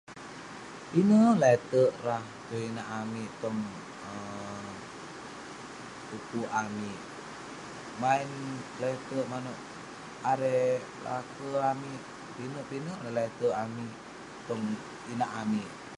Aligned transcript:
Pinek 0.89 1.33
leterk 1.41 1.93
rah 2.05 2.23
tong 2.47 2.63
inak 2.69 2.87
amik, 2.99 3.29
tong 3.41 3.59
uh 4.11 4.67
ukuk 6.15 6.49
amik. 6.61 6.99
Maen 8.01 8.29
keleterk 8.75 9.25
manouk 9.31 9.59
erei 10.31 10.69
laker 11.05 11.53
amik, 11.71 11.99
pinek 12.35 12.67
pinek 12.69 12.99
neh 13.03 13.13
leterk 13.17 13.57
amik 13.63 13.91
tong 14.47 14.63
inak 15.13 15.31
amik. 15.41 15.69